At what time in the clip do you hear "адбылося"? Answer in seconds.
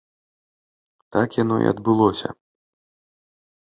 1.75-2.29